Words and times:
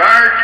Sarge 0.00 0.39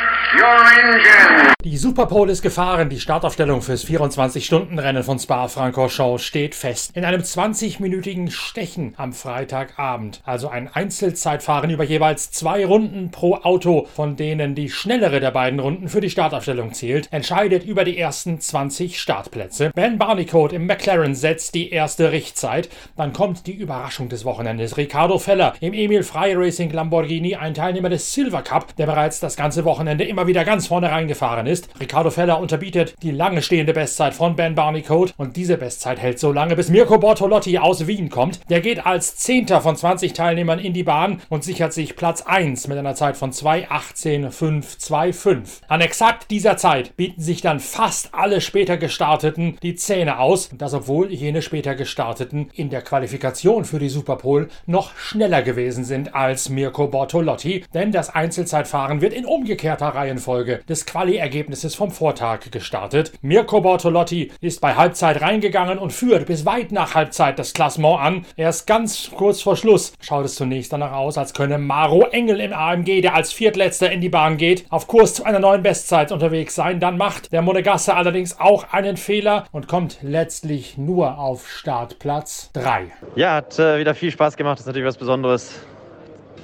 Die 1.64 1.78
Superpole 1.78 2.30
ist 2.30 2.42
gefahren. 2.42 2.88
Die 2.90 3.00
Startaufstellung 3.00 3.60
fürs 3.60 3.84
24-Stunden-Rennen 3.84 5.02
von 5.02 5.18
Spa-Francorchamps 5.18 6.22
steht 6.22 6.54
fest. 6.54 6.96
In 6.96 7.04
einem 7.04 7.22
20-minütigen 7.22 8.30
Stechen 8.30 8.94
am 8.96 9.12
Freitagabend. 9.12 10.22
Also 10.24 10.48
ein 10.48 10.68
Einzelzeitfahren 10.72 11.70
über 11.70 11.82
jeweils 11.82 12.30
zwei 12.30 12.64
Runden 12.64 13.10
pro 13.10 13.34
Auto, 13.34 13.88
von 13.94 14.14
denen 14.14 14.54
die 14.54 14.70
schnellere 14.70 15.18
der 15.18 15.32
beiden 15.32 15.58
Runden 15.58 15.88
für 15.88 16.00
die 16.00 16.10
Startaufstellung 16.10 16.72
zählt, 16.72 17.12
entscheidet 17.12 17.64
über 17.64 17.84
die 17.84 17.98
ersten 17.98 18.40
20 18.40 19.00
Startplätze. 19.00 19.72
Ben 19.74 19.98
Barnicoat 19.98 20.52
im 20.52 20.66
McLaren 20.66 21.16
setzt 21.16 21.54
die 21.54 21.70
erste 21.70 22.12
Richtzeit. 22.12 22.68
Dann 22.96 23.12
kommt 23.12 23.48
die 23.48 23.54
Überraschung 23.54 24.08
des 24.08 24.24
Wochenendes. 24.24 24.76
Ricardo 24.76 25.18
Feller 25.18 25.54
im 25.60 25.74
Emil 25.74 26.04
Frey 26.04 26.34
Racing 26.34 26.70
Lamborghini, 26.70 27.34
ein 27.34 27.54
Teilnehmer 27.54 27.88
des 27.88 28.12
Silver 28.12 28.42
Cup, 28.42 28.76
der 28.76 28.86
bereits 28.86 29.18
das 29.18 29.36
ganze 29.36 29.64
Wochenende 29.64 30.04
immer 30.04 30.25
wieder 30.26 30.44
ganz 30.44 30.66
vorne 30.66 30.90
reingefahren 30.90 31.46
ist. 31.46 31.68
Ricardo 31.80 32.10
Feller 32.10 32.40
unterbietet 32.40 32.94
die 33.02 33.10
lange 33.10 33.42
stehende 33.42 33.72
Bestzeit 33.72 34.14
von 34.14 34.36
Ben 34.36 34.54
Barnicoat 34.54 35.14
und 35.16 35.36
diese 35.36 35.56
Bestzeit 35.56 35.98
hält 35.98 36.18
so 36.18 36.32
lange, 36.32 36.56
bis 36.56 36.68
Mirko 36.68 36.98
Bortolotti 36.98 37.58
aus 37.58 37.86
Wien 37.86 38.10
kommt. 38.10 38.40
Der 38.50 38.60
geht 38.60 38.86
als 38.86 39.16
Zehnter 39.16 39.60
von 39.60 39.76
20 39.76 40.12
Teilnehmern 40.12 40.58
in 40.58 40.72
die 40.72 40.82
Bahn 40.82 41.20
und 41.28 41.44
sichert 41.44 41.72
sich 41.72 41.96
Platz 41.96 42.22
1 42.22 42.68
mit 42.68 42.78
einer 42.78 42.94
Zeit 42.94 43.16
von 43.16 43.32
2.18.525. 43.32 45.62
An 45.68 45.80
exakt 45.80 46.30
dieser 46.30 46.56
Zeit 46.56 46.96
bieten 46.96 47.20
sich 47.20 47.40
dann 47.40 47.60
fast 47.60 48.14
alle 48.14 48.40
später 48.40 48.76
Gestarteten 48.76 49.58
die 49.62 49.74
Zähne 49.74 50.18
aus 50.18 50.48
und 50.48 50.62
das 50.62 50.74
obwohl 50.74 51.12
jene 51.12 51.42
später 51.42 51.74
Gestarteten 51.74 52.50
in 52.54 52.70
der 52.70 52.82
Qualifikation 52.82 53.64
für 53.64 53.78
die 53.78 53.88
Superpole 53.88 54.48
noch 54.66 54.96
schneller 54.96 55.42
gewesen 55.42 55.84
sind 55.84 56.14
als 56.14 56.48
Mirko 56.48 56.88
Bortolotti, 56.88 57.64
denn 57.74 57.92
das 57.92 58.14
Einzelzeitfahren 58.14 59.00
wird 59.00 59.12
in 59.12 59.26
umgekehrter 59.26 59.94
Reihenfolge 60.06 60.60
des 60.68 60.86
Quali-Ergebnisses 60.86 61.26
Ergebnisses 61.36 61.74
vom 61.74 61.90
Vortag 61.90 62.50
gestartet. 62.50 63.12
Mirko 63.20 63.60
Bortolotti 63.60 64.30
ist 64.40 64.60
bei 64.60 64.74
Halbzeit 64.74 65.20
reingegangen 65.20 65.78
und 65.78 65.92
führt 65.92 66.26
bis 66.26 66.46
weit 66.46 66.72
nach 66.72 66.94
Halbzeit 66.94 67.38
das 67.38 67.52
Klassement 67.52 68.00
an. 68.00 68.26
Erst 68.36 68.66
ganz 68.66 69.10
kurz 69.14 69.42
vor 69.42 69.56
Schluss 69.56 69.92
schaut 70.00 70.24
es 70.24 70.36
zunächst 70.36 70.72
danach 70.72 70.92
aus, 70.92 71.18
als 71.18 71.34
könne 71.34 71.58
Maro 71.58 72.02
Engel 72.10 72.40
im 72.40 72.52
AMG, 72.52 73.00
der 73.00 73.14
als 73.14 73.32
Viertletzter 73.32 73.90
in 73.90 74.00
die 74.00 74.08
Bahn 74.08 74.36
geht, 74.36 74.64
auf 74.70 74.86
Kurs 74.86 75.14
zu 75.14 75.24
einer 75.24 75.40
neuen 75.40 75.62
Bestzeit 75.62 76.12
unterwegs 76.12 76.54
sein. 76.54 76.80
Dann 76.80 76.96
macht 76.96 77.32
der 77.32 77.42
Monegasse 77.42 77.94
allerdings 77.94 78.40
auch 78.40 78.72
einen 78.72 78.96
Fehler 78.96 79.44
und 79.52 79.68
kommt 79.68 79.98
letztlich 80.02 80.78
nur 80.78 81.18
auf 81.18 81.48
Startplatz 81.48 82.50
3. 82.54 82.92
Ja, 83.16 83.34
hat 83.34 83.58
äh, 83.58 83.78
wieder 83.78 83.94
viel 83.94 84.10
Spaß 84.10 84.36
gemacht. 84.36 84.54
Das 84.54 84.60
ist 84.60 84.66
natürlich 84.66 84.88
was 84.88 84.96
Besonderes 84.96 85.60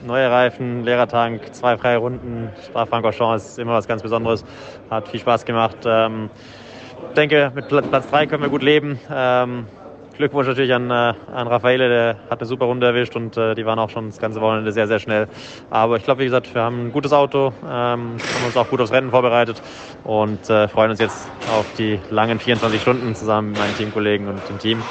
neue 0.06 0.30
Reifen, 0.30 0.84
leerer 0.84 1.08
Tank, 1.08 1.54
zwei 1.54 1.76
freie 1.76 1.98
Runden, 1.98 2.50
Spa-Francorchamps 2.66 3.50
ist 3.50 3.58
immer 3.58 3.74
was 3.74 3.86
ganz 3.86 4.02
Besonderes. 4.02 4.44
Hat 4.90 5.08
viel 5.08 5.20
Spaß 5.20 5.44
gemacht. 5.44 5.76
Ähm, 5.84 6.30
denke, 7.16 7.52
mit 7.54 7.68
Platz 7.68 8.10
3 8.10 8.26
können 8.26 8.42
wir 8.42 8.50
gut 8.50 8.62
leben. 8.62 8.98
Ähm, 9.12 9.66
Glückwunsch 10.16 10.46
natürlich 10.46 10.72
an, 10.72 10.90
äh, 10.90 11.14
an 11.32 11.48
Raffaele, 11.48 11.88
der 11.88 12.16
hat 12.30 12.40
eine 12.40 12.46
super 12.46 12.66
Runde 12.66 12.86
erwischt 12.86 13.16
und 13.16 13.36
äh, 13.36 13.54
die 13.54 13.64
waren 13.64 13.78
auch 13.78 13.90
schon 13.90 14.06
das 14.06 14.18
ganze 14.18 14.40
Wochenende 14.40 14.70
sehr, 14.72 14.86
sehr 14.86 14.98
schnell. 14.98 15.26
Aber 15.70 15.96
ich 15.96 16.04
glaube, 16.04 16.20
wie 16.20 16.24
gesagt, 16.26 16.54
wir 16.54 16.62
haben 16.62 16.86
ein 16.86 16.92
gutes 16.92 17.12
Auto, 17.12 17.52
ähm, 17.64 17.68
haben 17.70 18.44
uns 18.46 18.56
auch 18.56 18.68
gut 18.68 18.80
aufs 18.80 18.92
Rennen 18.92 19.10
vorbereitet 19.10 19.62
und 20.04 20.48
äh, 20.50 20.68
freuen 20.68 20.90
uns 20.90 21.00
jetzt 21.00 21.28
auf 21.50 21.66
die 21.78 21.98
langen 22.10 22.38
24 22.38 22.80
Stunden 22.80 23.14
zusammen 23.14 23.50
mit 23.50 23.58
meinen 23.58 23.76
Teamkollegen 23.76 24.28
und 24.28 24.48
dem 24.48 24.58
Team. 24.58 24.82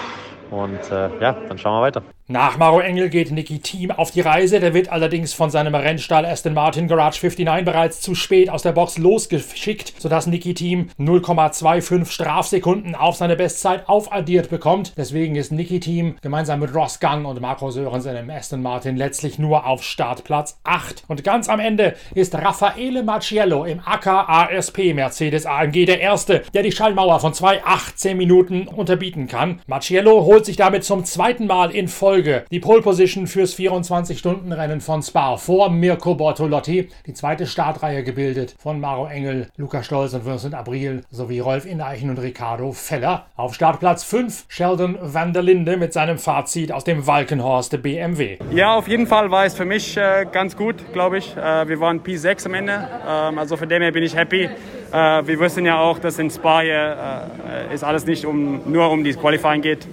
Und 0.49 0.91
äh, 0.91 1.09
ja, 1.19 1.35
dann 1.47 1.57
schauen 1.57 1.79
wir 1.79 1.81
weiter. 1.81 2.01
Nach 2.31 2.57
Maro 2.57 2.79
Engel 2.79 3.09
geht 3.09 3.29
Nicky 3.29 3.59
Team 3.59 3.91
auf 3.91 4.11
die 4.11 4.21
Reise. 4.21 4.61
Der 4.61 4.73
wird 4.73 4.89
allerdings 4.89 5.33
von 5.33 5.49
seinem 5.49 5.75
Rennstall 5.75 6.25
Aston 6.25 6.53
Martin 6.53 6.87
Garage 6.87 7.19
59 7.19 7.65
bereits 7.65 7.99
zu 7.99 8.15
spät 8.15 8.49
aus 8.49 8.61
der 8.63 8.71
Box 8.71 8.97
losgeschickt, 8.97 9.95
sodass 9.97 10.27
Nicky 10.27 10.53
Team 10.53 10.87
0,25 10.97 12.05
Strafsekunden 12.09 12.95
auf 12.95 13.17
seine 13.17 13.35
Bestzeit 13.35 13.89
aufaddiert 13.89 14.49
bekommt. 14.49 14.93
Deswegen 14.95 15.35
ist 15.35 15.51
Nicky 15.51 15.81
Team 15.81 16.15
gemeinsam 16.21 16.61
mit 16.61 16.73
Ross 16.73 17.01
Gunn 17.01 17.25
und 17.25 17.41
Marco 17.41 17.69
Sörensen 17.69 18.15
im 18.15 18.29
Aston 18.29 18.61
Martin 18.61 18.95
letztlich 18.95 19.37
nur 19.37 19.65
auf 19.67 19.83
Startplatz 19.83 20.57
8. 20.63 21.03
Und 21.09 21.25
ganz 21.25 21.49
am 21.49 21.59
Ende 21.59 21.95
ist 22.15 22.33
Raffaele 22.33 23.03
Macciello 23.03 23.65
im 23.65 23.81
AK 23.83 24.07
ASP 24.07 24.93
Mercedes 24.93 25.45
AMG 25.45 25.85
der 25.85 25.99
Erste, 25.99 26.43
der 26.53 26.63
die 26.63 26.71
Schallmauer 26.71 27.19
von 27.19 27.33
2,18 27.33 28.15
Minuten 28.15 28.69
unterbieten 28.69 29.27
kann. 29.27 29.59
Macciello 29.67 30.23
holt 30.23 30.45
sich 30.45 30.55
damit 30.55 30.85
zum 30.85 31.03
zweiten 31.03 31.45
Mal 31.45 31.71
in 31.71 31.89
Folge 31.89 32.20
Folge 32.21 32.45
die 32.51 32.59
Pole 32.59 32.83
Position 32.83 33.25
fürs 33.25 33.57
24-Stunden-Rennen 33.57 34.79
von 34.79 35.01
Spa 35.01 35.37
vor 35.37 35.71
Mirko 35.71 36.13
Bortolotti. 36.13 36.87
Die 37.07 37.15
zweite 37.15 37.47
Startreihe 37.47 38.03
gebildet 38.03 38.53
von 38.59 38.79
Maro 38.79 39.07
Engel, 39.07 39.47
Luca 39.57 39.81
Stolz 39.81 40.13
und 40.13 40.23
Vincent 40.23 40.53
Abril 40.53 41.01
sowie 41.09 41.39
Rolf 41.39 41.65
Ineichen 41.65 42.11
und 42.11 42.19
Ricardo 42.19 42.73
Feller. 42.73 43.25
Auf 43.35 43.55
Startplatz 43.55 44.03
5 44.03 44.45
Sheldon 44.49 44.99
van 45.01 45.33
der 45.33 45.41
Linde 45.41 45.77
mit 45.77 45.93
seinem 45.93 46.19
Fazit 46.19 46.71
aus 46.71 46.83
dem 46.83 47.07
Walkenhorst 47.07 47.81
BMW. 47.81 48.37
Ja, 48.51 48.75
auf 48.75 48.87
jeden 48.87 49.07
Fall 49.07 49.31
war 49.31 49.45
es 49.45 49.55
für 49.55 49.65
mich 49.65 49.97
äh, 49.97 50.27
ganz 50.31 50.55
gut, 50.55 50.75
glaube 50.93 51.17
ich. 51.17 51.35
Äh, 51.35 51.67
wir 51.67 51.79
waren 51.79 52.01
P6 52.01 52.45
am 52.45 52.53
Ende, 52.53 52.87
ähm, 53.07 53.39
also 53.39 53.57
von 53.57 53.67
dem 53.67 53.81
her 53.81 53.91
bin 53.91 54.03
ich 54.03 54.15
happy. 54.15 54.43
Äh, 54.43 55.25
wir 55.25 55.39
wissen 55.39 55.65
ja 55.65 55.79
auch, 55.79 55.97
dass 55.97 56.19
in 56.19 56.29
Spa 56.29 56.61
hier 56.61 57.31
äh, 57.47 57.73
ist 57.73 57.83
alles 57.83 58.05
nicht 58.05 58.25
um, 58.25 58.61
nur 58.71 58.91
um 58.91 59.03
die 59.03 59.13
Qualifying 59.13 59.63
geht. 59.63 59.87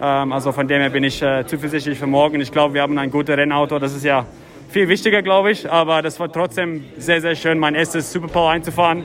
Ähm, 0.00 0.32
also 0.32 0.52
von 0.52 0.66
dem 0.66 0.80
her 0.80 0.90
bin 0.90 1.04
ich 1.04 1.20
äh, 1.22 1.44
zuversichtlich 1.46 1.98
für 1.98 2.06
morgen. 2.06 2.40
Ich 2.40 2.50
glaube, 2.50 2.74
wir 2.74 2.82
haben 2.82 2.96
ein 2.98 3.10
gutes 3.10 3.36
Rennauto. 3.36 3.78
Das 3.78 3.94
ist 3.94 4.04
ja 4.04 4.24
viel 4.68 4.88
wichtiger, 4.88 5.22
glaube 5.22 5.50
ich. 5.50 5.70
Aber 5.70 6.02
das 6.02 6.18
war 6.18 6.32
trotzdem 6.32 6.84
sehr, 6.96 7.20
sehr 7.20 7.34
schön, 7.34 7.58
mein 7.58 7.74
erstes 7.74 8.10
Super 8.12 8.28
Bowl 8.28 8.48
einzufahren. 8.48 9.04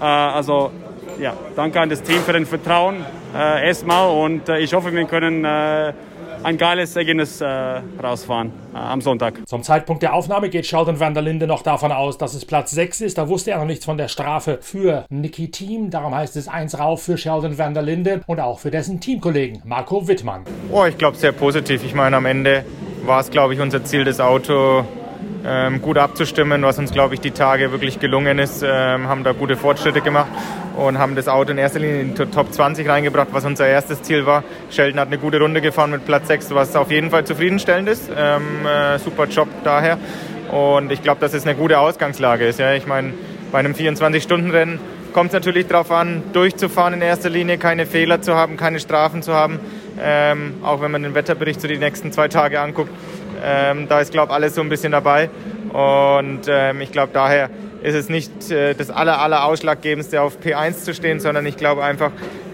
Äh, 0.00 0.04
also 0.04 0.70
ja, 1.18 1.34
danke 1.54 1.80
an 1.80 1.88
das 1.88 2.02
Team 2.02 2.18
für 2.18 2.32
den 2.32 2.46
Vertrauen 2.46 3.04
äh, 3.34 3.66
erstmal 3.66 4.10
und 4.10 4.48
äh, 4.48 4.58
ich 4.58 4.74
hoffe, 4.74 4.92
wir 4.92 5.04
können 5.04 5.44
äh, 5.44 5.92
ein 6.44 6.58
geiles 6.58 6.94
Ergebnis 6.94 7.40
äh, 7.40 7.46
rausfahren 7.46 8.52
äh, 8.74 8.76
am 8.76 9.00
Sonntag. 9.00 9.40
Zum 9.46 9.62
Zeitpunkt 9.62 10.02
der 10.02 10.14
Aufnahme 10.14 10.50
geht 10.50 10.66
Sheldon 10.66 11.00
van 11.00 11.14
der 11.14 11.22
Linde 11.22 11.46
noch 11.46 11.62
davon 11.62 11.90
aus, 11.90 12.18
dass 12.18 12.34
es 12.34 12.44
Platz 12.44 12.70
6 12.70 13.00
ist. 13.00 13.18
Da 13.18 13.28
wusste 13.28 13.52
er 13.52 13.58
noch 13.58 13.64
nichts 13.64 13.84
von 13.84 13.96
der 13.96 14.08
Strafe 14.08 14.58
für 14.60 15.06
Nicky 15.08 15.50
Team. 15.50 15.90
Darum 15.90 16.14
heißt 16.14 16.36
es 16.36 16.46
1 16.48 16.78
rauf 16.78 17.02
für 17.02 17.16
Sheldon 17.16 17.58
van 17.58 17.74
der 17.74 17.82
Linde 17.82 18.20
und 18.26 18.40
auch 18.40 18.58
für 18.58 18.70
dessen 18.70 19.00
Teamkollegen 19.00 19.62
Marco 19.64 20.06
Wittmann. 20.06 20.44
Oh, 20.70 20.84
ich 20.84 20.98
glaube 20.98 21.16
sehr 21.16 21.32
positiv. 21.32 21.82
Ich 21.84 21.94
meine, 21.94 22.16
am 22.16 22.26
Ende 22.26 22.64
war 23.04 23.20
es, 23.20 23.30
glaube 23.30 23.54
ich, 23.54 23.60
unser 23.60 23.84
Ziel, 23.84 24.04
das 24.04 24.20
Auto 24.20 24.84
ähm, 25.46 25.82
gut 25.82 25.98
abzustimmen, 25.98 26.62
was 26.62 26.78
uns, 26.78 26.92
glaube 26.92 27.14
ich, 27.14 27.20
die 27.20 27.30
Tage 27.30 27.70
wirklich 27.70 28.00
gelungen 28.00 28.38
ist. 28.38 28.62
Ähm, 28.62 29.08
haben 29.08 29.24
da 29.24 29.32
gute 29.32 29.56
Fortschritte 29.56 30.00
gemacht 30.00 30.28
und 30.76 30.98
haben 30.98 31.14
das 31.14 31.28
Auto 31.28 31.52
in 31.52 31.58
erster 31.58 31.80
Linie 31.80 32.00
in 32.00 32.14
die 32.14 32.26
Top 32.26 32.52
20 32.52 32.88
reingebracht, 32.88 33.28
was 33.32 33.44
unser 33.44 33.66
erstes 33.66 34.02
Ziel 34.02 34.26
war. 34.26 34.42
Sheldon 34.70 35.00
hat 35.00 35.08
eine 35.08 35.18
gute 35.18 35.38
Runde 35.40 35.60
gefahren 35.60 35.90
mit 35.90 36.04
Platz 36.06 36.28
6, 36.28 36.54
was 36.54 36.74
auf 36.76 36.90
jeden 36.90 37.10
Fall 37.10 37.24
zufriedenstellend 37.24 37.88
ist. 37.88 38.10
Ähm, 38.16 38.66
äh, 38.66 38.98
super 38.98 39.26
Job 39.26 39.48
daher. 39.64 39.98
Und 40.50 40.92
ich 40.92 41.02
glaube, 41.02 41.20
dass 41.20 41.34
es 41.34 41.46
eine 41.46 41.54
gute 41.54 41.78
Ausgangslage 41.78 42.46
ist. 42.46 42.58
Ja. 42.58 42.74
Ich 42.74 42.86
meine, 42.86 43.12
bei 43.52 43.58
einem 43.58 43.72
24-Stunden-Rennen 43.72 44.78
kommt 45.12 45.28
es 45.28 45.34
natürlich 45.34 45.68
darauf 45.68 45.90
an, 45.90 46.22
durchzufahren 46.32 46.94
in 46.94 47.02
erster 47.02 47.30
Linie, 47.30 47.56
keine 47.56 47.86
Fehler 47.86 48.20
zu 48.20 48.34
haben, 48.34 48.56
keine 48.56 48.80
Strafen 48.80 49.22
zu 49.22 49.32
haben. 49.32 49.60
Ähm, 50.02 50.54
auch 50.62 50.80
wenn 50.80 50.90
man 50.90 51.04
den 51.04 51.14
Wetterbericht 51.14 51.60
so 51.60 51.68
die 51.68 51.78
nächsten 51.78 52.10
zwei 52.10 52.26
Tage 52.26 52.60
anguckt, 52.60 52.90
ähm, 53.44 53.88
da 53.88 54.00
ist, 54.00 54.12
glaube 54.12 54.30
ich, 54.30 54.34
alles 54.34 54.54
so 54.54 54.62
ein 54.62 54.68
bisschen 54.68 54.92
dabei. 54.92 55.28
Und 55.72 56.42
ähm, 56.48 56.80
ich 56.80 56.92
glaube, 56.92 57.10
daher 57.12 57.50
ist 57.82 57.94
es 57.94 58.08
nicht 58.08 58.50
äh, 58.50 58.74
das 58.74 58.90
aller, 58.90 59.20
aller 59.20 59.44
Ausschlaggebendste, 59.44 60.22
auf 60.22 60.38
P1 60.38 60.84
zu 60.84 60.94
stehen, 60.94 61.20
sondern 61.20 61.44
ich 61.46 61.56
glaube 61.56 61.84
einfach, 61.84 62.12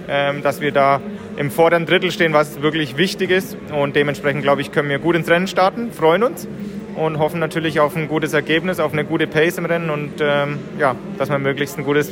ähm, 0.08 0.42
dass 0.42 0.60
wir 0.60 0.72
da 0.72 1.00
im 1.36 1.50
vorderen 1.50 1.86
Drittel 1.86 2.10
stehen, 2.10 2.32
was 2.32 2.62
wirklich 2.62 2.96
wichtig 2.96 3.30
ist. 3.30 3.56
Und 3.72 3.94
dementsprechend, 3.94 4.42
glaube 4.42 4.60
ich, 4.60 4.72
können 4.72 4.88
wir 4.88 4.98
gut 4.98 5.14
ins 5.14 5.28
Rennen 5.28 5.46
starten, 5.46 5.92
freuen 5.92 6.22
uns 6.24 6.48
und 6.96 7.18
hoffen 7.18 7.38
natürlich 7.40 7.78
auf 7.78 7.96
ein 7.96 8.08
gutes 8.08 8.32
Ergebnis, 8.32 8.80
auf 8.80 8.92
eine 8.92 9.04
gute 9.04 9.26
Pace 9.26 9.58
im 9.58 9.66
Rennen 9.66 9.90
und 9.90 10.14
ähm, 10.20 10.58
ja, 10.78 10.96
dass 11.18 11.30
wir 11.30 11.38
möglichst 11.38 11.78
ein 11.78 11.84
gutes 11.84 12.10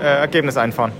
äh, 0.00 0.04
Ergebnis 0.04 0.56
einfahren. 0.56 0.92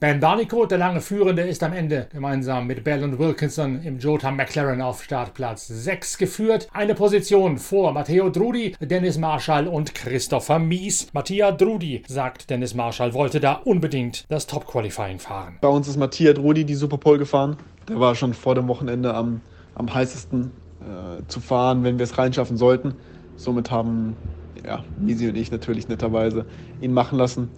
Ben 0.00 0.20
Barnico, 0.20 0.64
der 0.64 0.78
lange 0.78 1.00
Führende, 1.00 1.42
ist 1.42 1.64
am 1.64 1.72
Ende 1.72 2.06
gemeinsam 2.12 2.68
mit 2.68 2.84
Bell 2.84 3.02
und 3.02 3.18
Wilkinson 3.18 3.82
im 3.82 3.98
Jota 3.98 4.30
McLaren 4.30 4.80
auf 4.80 5.02
Startplatz 5.02 5.66
6 5.66 6.18
geführt. 6.18 6.68
Eine 6.72 6.94
Position 6.94 7.58
vor 7.58 7.92
Matteo 7.92 8.30
Drudi, 8.30 8.76
Dennis 8.80 9.18
Marschall 9.18 9.66
und 9.66 9.96
Christopher 9.96 10.60
Mies. 10.60 11.08
Mattia 11.14 11.50
Drudi, 11.50 12.04
sagt 12.06 12.48
Dennis 12.48 12.74
Marschall, 12.74 13.12
wollte 13.12 13.40
da 13.40 13.54
unbedingt 13.54 14.24
das 14.28 14.46
Top-Qualifying 14.46 15.18
fahren. 15.18 15.58
Bei 15.60 15.66
uns 15.66 15.88
ist 15.88 15.96
Mattia 15.96 16.32
Drudi 16.32 16.64
die 16.64 16.76
Superpole 16.76 17.18
gefahren. 17.18 17.56
Der 17.88 17.98
war 17.98 18.14
schon 18.14 18.34
vor 18.34 18.54
dem 18.54 18.68
Wochenende 18.68 19.14
am, 19.14 19.40
am 19.74 19.92
heißesten 19.92 20.52
äh, 20.80 21.26
zu 21.26 21.40
fahren, 21.40 21.82
wenn 21.82 21.98
wir 21.98 22.04
es 22.04 22.16
reinschaffen 22.16 22.56
sollten. 22.56 22.94
Somit 23.34 23.72
haben 23.72 24.16
ja, 24.64 24.84
Misi 25.00 25.28
und 25.28 25.36
ich 25.36 25.50
natürlich 25.50 25.88
netterweise 25.88 26.46
ihn 26.80 26.92
machen 26.92 27.18
lassen. 27.18 27.50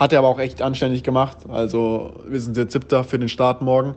Hat 0.00 0.14
er 0.14 0.20
aber 0.20 0.28
auch 0.28 0.38
echt 0.38 0.62
anständig 0.62 1.02
gemacht. 1.02 1.36
Also 1.50 2.14
wir 2.26 2.40
sind 2.40 2.56
jetzt 2.56 2.72
siebter 2.72 3.04
für 3.04 3.18
den 3.18 3.28
Start 3.28 3.60
morgen. 3.60 3.94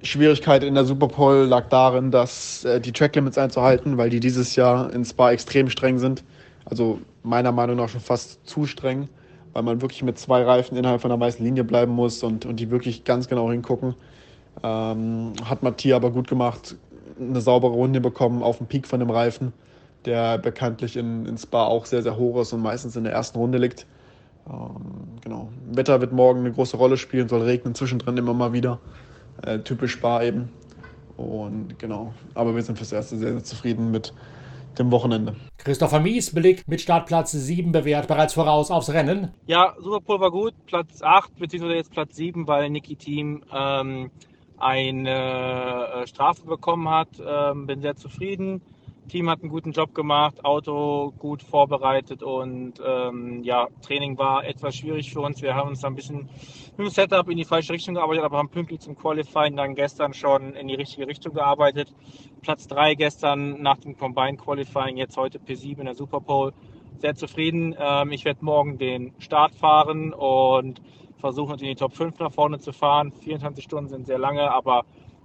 Schwierigkeit 0.00 0.62
in 0.62 0.74
der 0.74 0.84
Superpole 0.84 1.44
lag 1.44 1.68
darin, 1.70 2.12
dass 2.12 2.64
äh, 2.64 2.80
die 2.80 2.92
Tracklimits 2.92 3.36
einzuhalten, 3.36 3.98
weil 3.98 4.10
die 4.10 4.20
dieses 4.20 4.54
Jahr 4.54 4.92
in 4.92 5.04
Spa 5.04 5.32
extrem 5.32 5.70
streng 5.70 5.98
sind. 5.98 6.22
Also 6.66 7.00
meiner 7.24 7.50
Meinung 7.50 7.78
nach 7.78 7.88
schon 7.88 8.00
fast 8.00 8.46
zu 8.48 8.64
streng, 8.64 9.08
weil 9.54 9.64
man 9.64 9.82
wirklich 9.82 10.04
mit 10.04 10.20
zwei 10.20 10.44
Reifen 10.44 10.76
innerhalb 10.76 11.00
von 11.00 11.10
der 11.10 11.18
weißen 11.18 11.44
Linie 11.44 11.64
bleiben 11.64 11.90
muss 11.90 12.22
und, 12.22 12.46
und 12.46 12.60
die 12.60 12.70
wirklich 12.70 13.02
ganz 13.02 13.26
genau 13.26 13.50
hingucken. 13.50 13.96
Ähm, 14.62 15.32
hat 15.44 15.64
Matthias 15.64 15.96
aber 15.96 16.12
gut 16.12 16.28
gemacht, 16.28 16.76
eine 17.18 17.40
saubere 17.40 17.72
Runde 17.72 18.00
bekommen 18.00 18.44
auf 18.44 18.58
dem 18.58 18.68
Peak 18.68 18.86
von 18.86 19.00
dem 19.00 19.10
Reifen, 19.10 19.52
der 20.04 20.38
bekanntlich 20.38 20.96
in, 20.96 21.26
in 21.26 21.38
Spa 21.38 21.64
auch 21.64 21.86
sehr, 21.86 22.02
sehr 22.02 22.16
hoch 22.16 22.40
ist 22.40 22.52
und 22.52 22.62
meistens 22.62 22.94
in 22.94 23.02
der 23.02 23.12
ersten 23.12 23.36
Runde 23.36 23.58
liegt. 23.58 23.84
Ähm, 24.48 25.20
genau. 25.22 25.48
Wetter 25.70 26.00
wird 26.00 26.12
morgen 26.12 26.40
eine 26.40 26.52
große 26.52 26.76
Rolle 26.76 26.96
spielen, 26.96 27.28
soll 27.28 27.42
regnen 27.42 27.74
zwischendrin 27.74 28.16
immer 28.16 28.34
mal 28.34 28.52
wieder. 28.52 28.80
Äh, 29.42 29.60
typisch 29.60 29.92
Spa 29.92 30.22
eben. 30.22 30.50
Und 31.16 31.78
genau, 31.78 32.14
aber 32.34 32.54
wir 32.54 32.62
sind 32.62 32.76
fürs 32.76 32.92
Erste 32.92 33.16
sehr, 33.16 33.32
sehr 33.32 33.44
zufrieden 33.44 33.90
mit 33.90 34.12
dem 34.78 34.90
Wochenende. 34.90 35.36
Christopher 35.58 36.00
Mies 36.00 36.32
belegt 36.34 36.66
mit 36.66 36.80
Startplatz 36.80 37.32
7 37.32 37.72
bewährt 37.72 38.08
bereits 38.08 38.34
voraus 38.34 38.70
aufs 38.70 38.90
Rennen. 38.90 39.32
Ja, 39.46 39.74
Superpol 39.78 40.20
war 40.20 40.30
gut, 40.30 40.54
Platz 40.66 41.02
8 41.02 41.38
beziehungsweise 41.38 41.76
jetzt 41.76 41.90
Platz 41.92 42.16
7, 42.16 42.46
weil 42.46 42.70
Niki 42.70 42.96
Team 42.96 43.42
ähm, 43.54 44.10
eine 44.58 46.02
äh, 46.02 46.06
Strafe 46.06 46.44
bekommen 46.46 46.88
hat. 46.88 47.08
Ähm, 47.24 47.66
bin 47.66 47.82
sehr 47.82 47.96
zufrieden. 47.96 48.62
Team 49.08 49.28
hat 49.28 49.40
einen 49.40 49.50
guten 49.50 49.72
Job 49.72 49.94
gemacht, 49.94 50.44
Auto 50.44 51.12
gut 51.18 51.42
vorbereitet 51.42 52.22
und 52.22 52.74
ähm, 52.84 53.42
ja, 53.42 53.68
Training 53.82 54.16
war 54.16 54.44
etwas 54.44 54.76
schwierig 54.76 55.12
für 55.12 55.20
uns. 55.20 55.42
Wir 55.42 55.54
haben 55.54 55.70
uns 55.70 55.84
ein 55.84 55.94
bisschen 55.94 56.28
mit 56.76 56.86
dem 56.86 56.88
Setup 56.88 57.28
in 57.28 57.36
die 57.36 57.44
falsche 57.44 57.72
Richtung 57.72 57.94
gearbeitet, 57.94 58.24
aber 58.24 58.38
haben 58.38 58.48
pünktlich 58.48 58.80
zum 58.80 58.96
Qualifying 58.96 59.56
dann 59.56 59.74
gestern 59.74 60.14
schon 60.14 60.54
in 60.54 60.68
die 60.68 60.74
richtige 60.74 61.06
Richtung 61.06 61.34
gearbeitet. 61.34 61.92
Platz 62.40 62.66
3 62.68 62.94
gestern 62.94 63.60
nach 63.60 63.78
dem 63.78 63.96
Combined 63.96 64.40
Qualifying, 64.40 64.96
jetzt 64.96 65.16
heute 65.16 65.38
P7 65.38 65.80
in 65.80 65.86
der 65.86 65.94
Superpole. 65.94 66.52
Sehr 66.98 67.14
zufrieden. 67.14 67.74
Ähm, 67.78 68.12
ich 68.12 68.24
werde 68.24 68.44
morgen 68.44 68.78
den 68.78 69.12
Start 69.18 69.54
fahren 69.54 70.12
und 70.12 70.80
versuchen, 71.18 71.58
in 71.58 71.66
die 71.66 71.74
Top 71.74 71.94
5 71.94 72.18
nach 72.18 72.32
vorne 72.32 72.58
zu 72.58 72.72
fahren. 72.72 73.12
24 73.12 73.64
Stunden 73.64 73.88
sind 73.88 74.06
sehr 74.06 74.18
lange, 74.18 74.50
aber 74.50 74.84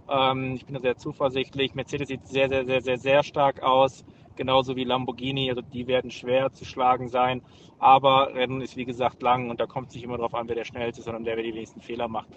ähm, 0.10 0.54
ich 0.56 0.66
bin 0.66 0.76
da 0.76 0.82
sehr 0.82 0.98
zuversichtlich. 0.98 1.76
Mercedes 1.76 2.08
sieht 2.08 2.28
sehr, 2.28 2.50
sehr, 2.50 2.66
sehr, 2.66 2.82
sehr, 2.82 2.98
sehr 2.98 3.24
stark 3.24 3.62
aus. 3.62 4.06
Genauso 4.36 4.76
wie 4.76 4.84
Lamborghini. 4.84 5.50
Also 5.50 5.62
die 5.62 5.88
werden 5.88 6.12
schwer 6.12 6.54
zu 6.54 6.66
schlagen 6.66 7.10
sein. 7.10 7.42
Aber 7.80 8.34
Rennen 8.34 8.62
ist 8.62 8.78
wie 8.78 8.86
gesagt 8.86 9.22
lang 9.22 9.50
und 9.50 9.60
da 9.60 9.66
kommt 9.66 9.90
es 9.90 9.96
nicht 9.96 10.04
immer 10.04 10.18
darauf 10.18 10.34
an, 10.34 10.48
wer 10.48 10.56
der 10.56 10.66
schnellste 10.66 11.00
ist, 11.00 11.06
sondern 11.06 11.24
der, 11.24 11.38
wer 11.38 11.44
die 11.44 11.54
wenigsten 11.54 11.82
Fehler 11.82 12.08
macht. 12.08 12.28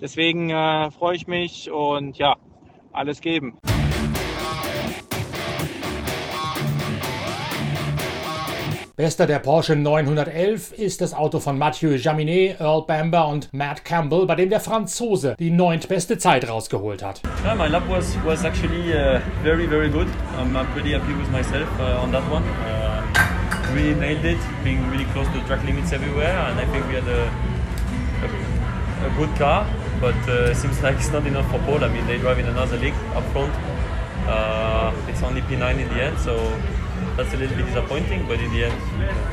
Deswegen 0.00 0.50
äh, 0.50 0.90
freue 0.90 1.16
ich 1.16 1.26
mich 1.26 1.70
und 1.70 2.18
ja, 2.18 2.36
alles 2.92 3.20
geben. 3.20 3.58
Bester 8.98 9.28
der 9.28 9.38
Porsche 9.38 9.76
911 9.76 10.72
ist 10.72 11.00
das 11.00 11.14
Auto 11.14 11.38
von 11.38 11.56
Mathieu 11.56 11.94
Jaminet, 11.94 12.60
Earl 12.60 12.82
Bamber 12.84 13.28
und 13.28 13.48
Matt 13.52 13.84
Campbell, 13.84 14.26
bei 14.26 14.34
dem 14.34 14.50
der 14.50 14.58
Franzose 14.58 15.36
die 15.38 15.52
neuntbeste 15.52 16.18
Zeit 16.18 16.48
rausgeholt 16.48 17.04
hat. 17.04 17.20
Yeah, 17.44 17.54
my 17.54 17.68
lap 17.68 17.84
was, 17.88 18.16
was 18.26 18.44
actually 18.44 18.92
uh, 18.92 19.20
very, 19.44 19.68
very 19.68 19.88
good. 19.88 20.08
I'm, 20.36 20.56
I'm 20.56 20.66
pretty 20.72 20.94
happy 20.94 21.14
with 21.14 21.30
myself 21.30 21.68
uh, 21.78 22.02
on 22.02 22.10
that 22.10 22.24
one. 22.28 22.42
Uh, 22.42 23.72
really 23.72 23.94
nailed 23.94 24.24
it, 24.24 24.38
being 24.64 24.84
really 24.90 25.06
close 25.12 25.28
to 25.28 25.46
track 25.46 25.62
limits 25.62 25.92
everywhere, 25.92 26.36
and 26.36 26.58
I 26.58 26.64
think 26.64 26.84
we 26.88 26.94
had 26.94 27.06
a, 27.06 27.30
a, 28.24 29.06
a 29.06 29.10
good 29.16 29.32
car, 29.38 29.64
but 30.00 30.18
uh, 30.28 30.52
seems 30.54 30.82
like 30.82 30.96
it's 30.96 31.12
not 31.12 31.24
enough 31.24 31.48
for 31.52 31.60
Paul. 31.60 31.84
I 31.84 31.88
mean, 31.88 32.04
they 32.08 32.18
drive 32.18 32.40
in 32.40 32.46
another 32.46 32.76
league 32.76 32.98
up 33.14 33.22
front. 33.30 33.54
Uh, 34.26 34.92
it's 35.06 35.22
only 35.22 35.42
P9 35.42 35.78
in 35.78 35.88
the 35.88 36.02
end, 36.02 36.18
so 36.18 36.34
that's 37.16 37.32
a 37.34 37.36
little 37.36 37.56
bit 37.56 37.66
disappointing, 37.66 38.26
but 38.26 38.40
in 38.40 38.52
the 38.52 38.64
end, 38.64 38.80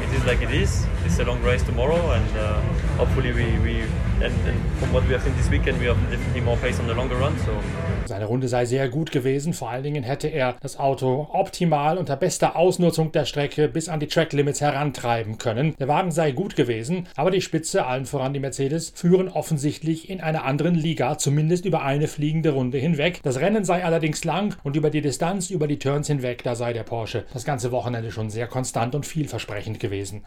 it 0.01 0.13
is 0.13 0.25
like 0.25 0.41
it 0.41 0.51
is. 0.51 0.85
It's 1.05 1.19
a 1.19 1.23
long 1.23 1.41
race 1.41 1.63
tomorrow, 1.63 2.11
and 2.11 2.37
uh, 2.37 2.61
hopefully 2.97 3.31
we, 3.31 3.57
we 3.59 3.81
and, 4.23 4.33
and, 4.47 4.59
from 4.79 4.93
what 4.93 5.03
we 5.03 5.13
have 5.13 5.23
seen 5.23 5.35
this 5.35 5.49
weekend, 5.49 5.79
we 5.79 5.85
have 5.85 5.99
definitely 6.09 6.41
more 6.41 6.57
pace 6.57 6.79
on 6.79 6.87
the 6.87 6.93
longer 6.93 7.15
run. 7.15 7.37
So. 7.39 7.61
Seine 8.07 8.25
Runde 8.25 8.47
sei 8.47 8.65
sehr 8.65 8.89
gut 8.89 9.11
gewesen. 9.11 9.53
Vor 9.53 9.69
allen 9.69 9.83
Dingen 9.83 10.03
hätte 10.03 10.27
er 10.27 10.55
das 10.61 10.77
Auto 10.77 11.27
optimal 11.31 11.97
unter 11.97 12.15
bester 12.15 12.55
Ausnutzung 12.55 13.11
der 13.11 13.25
Strecke 13.25 13.67
bis 13.67 13.89
an 13.89 13.99
die 13.99 14.07
Track 14.07 14.33
Limits 14.33 14.61
herantreiben 14.61 15.37
können. 15.37 15.75
Der 15.79 15.87
Wagen 15.87 16.11
sei 16.11 16.31
gut 16.31 16.55
gewesen, 16.55 17.07
aber 17.15 17.31
die 17.31 17.41
Spitze, 17.41 17.85
allen 17.85 18.05
voran 18.05 18.33
die 18.33 18.39
Mercedes, 18.39 18.91
führen 18.95 19.29
offensichtlich 19.29 20.09
in 20.09 20.21
einer 20.21 20.45
anderen 20.45 20.75
Liga, 20.75 21.17
zumindest 21.17 21.65
über 21.65 21.83
eine 21.83 22.07
fliegende 22.07 22.51
Runde 22.51 22.77
hinweg. 22.77 23.21
Das 23.23 23.39
Rennen 23.39 23.65
sei 23.65 23.83
allerdings 23.83 24.23
lang 24.23 24.55
und 24.63 24.75
über 24.75 24.89
die 24.89 25.01
Distanz, 25.01 25.49
über 25.49 25.67
die 25.67 25.79
Turns 25.79 26.07
hinweg, 26.07 26.43
da 26.43 26.55
sei 26.55 26.73
der 26.73 26.83
Porsche 26.83 27.25
das 27.33 27.45
ganze 27.45 27.71
Wochenende 27.71 28.11
schon 28.11 28.29
sehr 28.29 28.47
konstant 28.47 28.95
und 28.95 29.05
vielversprechend 29.05 29.79
gewesen. 29.79 30.25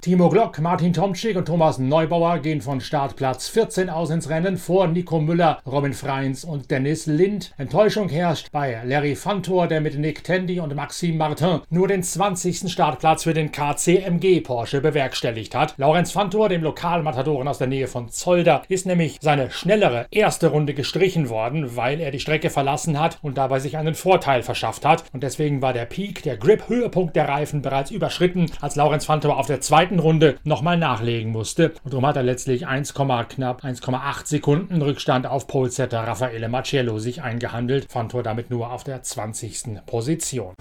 Timo 0.00 0.30
Glock, 0.30 0.58
Martin 0.60 0.94
Tomczyk 0.94 1.36
und 1.36 1.44
Thomas 1.44 1.76
Neubauer 1.76 2.38
gehen 2.38 2.62
von 2.62 2.80
Startplatz 2.80 3.48
14 3.48 3.90
aus 3.90 4.08
ins 4.08 4.30
Rennen 4.30 4.56
vor 4.56 4.86
Nico 4.86 5.20
Müller, 5.20 5.60
Robin 5.66 5.92
Freins 5.92 6.42
und 6.42 6.70
Dennis 6.70 7.04
Lind. 7.04 7.52
Enttäuschung 7.58 8.08
herrscht 8.08 8.50
bei 8.50 8.80
Larry 8.82 9.14
Fantor, 9.14 9.66
der 9.66 9.82
mit 9.82 9.98
Nick 9.98 10.24
Tandy 10.24 10.58
und 10.58 10.74
Maxime 10.74 11.18
Martin 11.18 11.60
nur 11.68 11.86
den 11.86 12.02
20. 12.02 12.72
Startplatz 12.72 13.24
für 13.24 13.34
den 13.34 13.52
KCMG 13.52 14.40
Porsche 14.40 14.80
bewerkstelligt 14.80 15.54
hat. 15.54 15.74
Laurenz 15.76 16.12
Fantor, 16.12 16.48
dem 16.48 16.62
Lokalmatadoren 16.62 17.46
aus 17.46 17.58
der 17.58 17.66
Nähe 17.66 17.86
von 17.86 18.08
Zolder, 18.08 18.62
ist 18.68 18.86
nämlich 18.86 19.18
seine 19.20 19.50
schnellere 19.50 20.06
erste 20.10 20.46
Runde 20.46 20.72
gestrichen 20.72 21.28
worden, 21.28 21.76
weil 21.76 22.00
er 22.00 22.10
die 22.10 22.20
Strecke 22.20 22.48
verlassen 22.48 22.98
hat 22.98 23.18
und 23.20 23.36
dabei 23.36 23.58
sich 23.58 23.76
einen 23.76 23.94
Vorteil 23.94 24.42
verschafft 24.42 24.86
hat. 24.86 25.04
Und 25.12 25.22
deswegen 25.22 25.60
war 25.60 25.74
der 25.74 25.84
Peak, 25.84 26.22
der 26.22 26.38
Grip-Höhepunkt 26.38 27.16
der 27.16 27.28
Reifen 27.28 27.60
bereits 27.60 27.90
überschritten, 27.90 28.50
als 28.62 28.76
Laurenz 28.76 29.04
Fantor 29.04 29.36
auf 29.36 29.46
der 29.46 29.60
zweiten 29.60 29.89
zweiten 29.90 29.98
Runde 29.98 30.36
nochmal 30.44 30.76
nachlegen 30.76 31.32
musste. 31.32 31.72
Und 31.82 31.92
darum 31.92 32.06
hat 32.06 32.16
er 32.16 32.22
letztlich 32.22 32.66
1, 32.66 32.94
knapp 32.94 33.64
1,8 33.64 34.26
Sekunden 34.26 34.82
Rückstand 34.82 35.26
auf 35.26 35.48
Polesetter 35.48 36.00
Raffaele 36.00 36.48
Marcello 36.48 36.98
sich 36.98 37.22
eingehandelt, 37.22 37.90
Fantor 37.90 38.22
damit 38.22 38.50
nur 38.50 38.72
auf 38.72 38.84
der 38.84 39.02
20. 39.02 39.84
Position. 39.86 40.54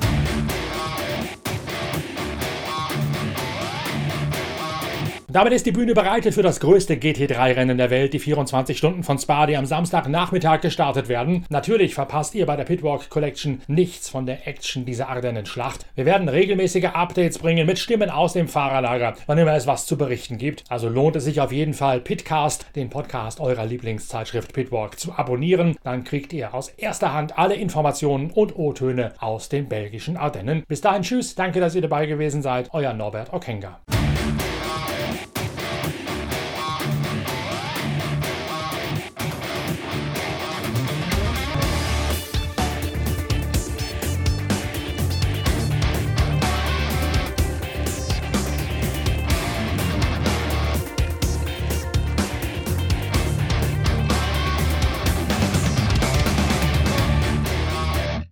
Damit 5.32 5.54
ist 5.54 5.68
die 5.68 5.72
Bühne 5.72 5.94
bereitet 5.94 6.34
für 6.34 6.42
das 6.42 6.60
größte 6.60 6.96
GT3-Rennen 6.96 7.78
der 7.78 7.92
Welt, 7.92 8.14
die 8.14 8.20
24 8.20 8.76
Stunden 8.76 9.04
von 9.04 9.20
Spa, 9.20 9.46
die 9.46 9.58
am 9.58 9.68
Samstagnachmittag 9.68 10.62
gestartet 10.62 11.08
werden. 11.08 11.46
Natürlich 11.50 11.94
verpasst 11.94 12.34
ihr 12.34 12.48
bei 12.48 12.56
der 12.56 12.64
Pitwalk 12.64 13.12
Collection 13.12 13.62
nichts 13.68 14.10
von 14.10 14.26
der 14.26 14.48
Action 14.48 14.86
dieser 14.86 15.08
Ardennen-Schlacht. 15.10 15.86
Wir 15.94 16.08
werden 16.08 16.30
regelmäßige 16.30 16.86
Updates 16.86 17.38
bringen 17.38 17.68
mit 17.68 17.78
Stimmen 17.78 18.10
aus 18.10 18.34
dem 18.34 18.48
Fahrerlager, 18.48 19.14
wann 19.28 19.38
immer 19.38 19.54
es 19.54 19.68
was 19.68 19.86
zu 19.86 20.00
berichten 20.00 20.40
gibt. 20.40 20.64
Also 20.68 20.90
lohnt 20.90 21.16
es 21.16 21.26
sich 21.26 21.42
auf 21.42 21.52
jeden 21.52 21.76
Fall, 21.76 22.00
Pitcast, 22.00 22.66
den 22.76 22.90
Podcast 22.90 23.40
eurer 23.40 23.68
Lieblingszeitschrift 23.68 24.52
Pitwalk, 24.52 25.00
zu 25.00 25.14
abonnieren. 25.14 25.76
Dann 25.84 26.06
kriegt 26.06 26.34
ihr 26.34 26.56
aus 26.56 26.70
erster 26.70 27.14
Hand 27.14 27.38
alle 27.38 27.54
Informationen 27.54 28.32
und 28.32 28.58
O-Töne 28.58 29.14
aus 29.20 29.48
den 29.48 29.70
belgischen 29.70 30.18
Ardennen. 30.18 30.64
Bis 30.68 30.82
dahin, 30.82 31.04
tschüss, 31.04 31.36
danke, 31.36 31.60
dass 31.60 31.76
ihr 31.76 31.84
dabei 31.84 32.08
gewesen 32.08 32.42
seid. 32.42 32.74
Euer 32.74 32.94
Norbert 32.94 33.32
Okenga. 33.32 33.80